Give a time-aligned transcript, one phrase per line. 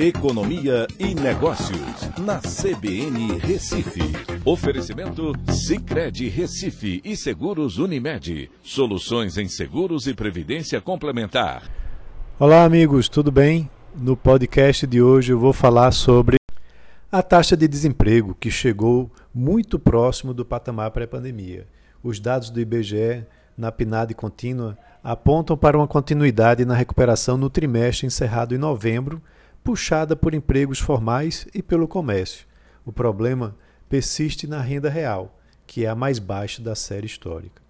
[0.00, 4.00] Economia e Negócios, na CBN Recife.
[4.44, 8.48] Oferecimento Cicred Recife e Seguros Unimed.
[8.62, 11.68] Soluções em seguros e previdência complementar.
[12.38, 13.68] Olá, amigos, tudo bem?
[13.92, 16.36] No podcast de hoje eu vou falar sobre
[17.10, 21.66] a taxa de desemprego, que chegou muito próximo do patamar pré-pandemia.
[22.04, 23.26] Os dados do IBGE
[23.56, 29.20] na PNAD contínua apontam para uma continuidade na recuperação no trimestre encerrado em novembro
[29.62, 32.46] puxada por empregos formais e pelo comércio.
[32.84, 33.56] O problema
[33.88, 37.62] persiste na renda real, que é a mais baixa da série histórica.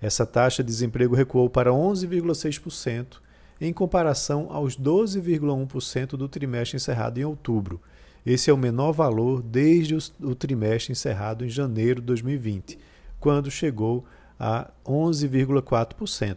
[0.00, 3.18] Essa taxa de desemprego recuou para 11,6%
[3.60, 7.80] em comparação aos 12,1% do trimestre encerrado em outubro.
[8.24, 12.78] Esse é o menor valor desde o trimestre encerrado em janeiro de 2020,
[13.18, 14.04] quando chegou
[14.38, 16.36] a 11,4%,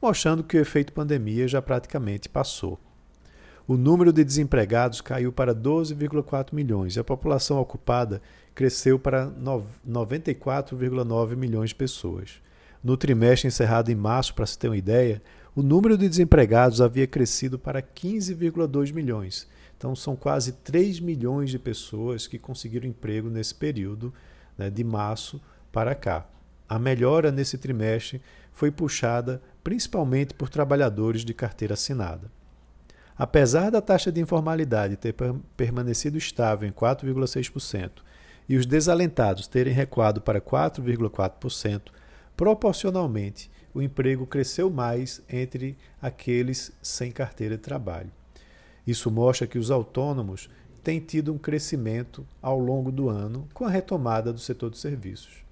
[0.00, 2.78] mostrando que o efeito pandemia já praticamente passou
[3.70, 8.20] o número de desempregados caiu para 12,4 milhões e a população ocupada
[8.52, 12.40] cresceu para 94,9 milhões de pessoas.
[12.82, 15.22] No trimestre encerrado em março, para se ter uma ideia,
[15.54, 19.46] o número de desempregados havia crescido para 15,2 milhões.
[19.78, 24.12] Então, são quase 3 milhões de pessoas que conseguiram emprego nesse período,
[24.58, 26.26] né, de março para cá.
[26.68, 28.20] A melhora nesse trimestre
[28.52, 32.39] foi puxada principalmente por trabalhadores de carteira assinada.
[33.20, 35.14] Apesar da taxa de informalidade ter
[35.54, 37.90] permanecido estável em 4,6%
[38.48, 41.92] e os desalentados terem recuado para 4,4%,
[42.34, 48.10] proporcionalmente o emprego cresceu mais entre aqueles sem carteira de trabalho.
[48.86, 50.48] Isso mostra que os autônomos
[50.82, 55.44] têm tido um crescimento ao longo do ano com a retomada do setor de serviços.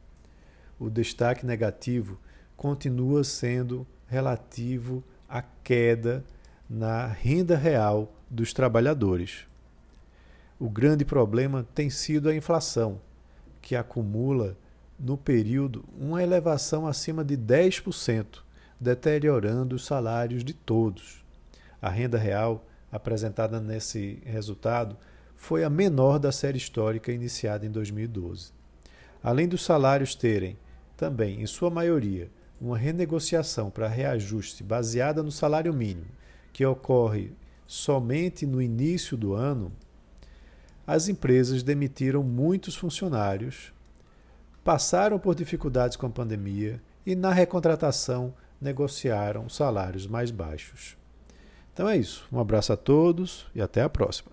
[0.80, 2.18] O destaque negativo
[2.56, 6.24] continua sendo relativo à queda
[6.68, 9.46] na renda real dos trabalhadores.
[10.58, 13.00] O grande problema tem sido a inflação,
[13.62, 14.56] que acumula
[14.98, 18.40] no período uma elevação acima de 10%,
[18.78, 21.24] deteriorando os salários de todos.
[21.80, 24.96] A renda real apresentada nesse resultado
[25.34, 28.52] foi a menor da série histórica iniciada em 2012.
[29.22, 30.58] Além dos salários terem,
[30.96, 32.28] também, em sua maioria,
[32.60, 36.18] uma renegociação para reajuste baseada no salário mínimo
[36.58, 37.30] que ocorre
[37.68, 39.70] somente no início do ano,
[40.84, 43.72] as empresas demitiram muitos funcionários,
[44.64, 50.96] passaram por dificuldades com a pandemia e, na recontratação, negociaram salários mais baixos.
[51.72, 52.26] Então é isso.
[52.32, 54.32] Um abraço a todos e até a próxima.